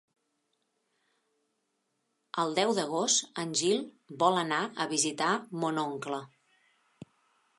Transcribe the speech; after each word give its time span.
El 2.43 2.55
deu 2.61 2.71
d'agost 2.79 3.29
en 3.43 3.53
Gil 3.61 3.83
vol 4.23 4.41
anar 4.45 4.61
a 4.85 4.87
visitar 4.97 5.31
mon 5.65 5.79
oncle. 5.85 6.23